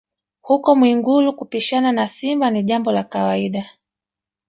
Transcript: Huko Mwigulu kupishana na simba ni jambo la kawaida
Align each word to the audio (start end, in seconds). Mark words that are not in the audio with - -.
Huko 0.41 0.75
Mwigulu 0.75 1.33
kupishana 1.33 1.91
na 1.91 2.07
simba 2.07 2.51
ni 2.51 2.63
jambo 2.63 2.91
la 2.91 3.03
kawaida 3.03 3.69